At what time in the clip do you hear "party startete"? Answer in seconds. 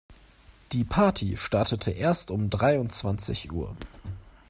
0.83-1.91